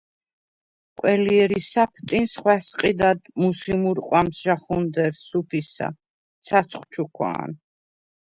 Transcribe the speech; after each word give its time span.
ყველჲერი 0.99 1.59
საფტინს 1.65 2.31
ხვასყჷდად 2.41 3.19
მუსი 3.41 3.75
მუ̄რყვამს 3.81 4.35
ჟაჴუნდერს, 4.43 5.19
სუფისა, 5.29 5.87
ცაცხვ 6.45 6.83
ჩუქვა̄ნ. 6.93 7.51